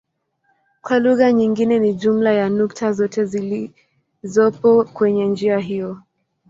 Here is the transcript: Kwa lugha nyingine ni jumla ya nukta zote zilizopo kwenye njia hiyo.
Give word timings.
Kwa 0.81 0.99
lugha 0.99 1.31
nyingine 1.31 1.79
ni 1.79 1.93
jumla 1.93 2.31
ya 2.31 2.49
nukta 2.49 2.91
zote 2.91 3.25
zilizopo 3.25 4.83
kwenye 4.93 5.25
njia 5.25 5.57
hiyo. 5.57 6.01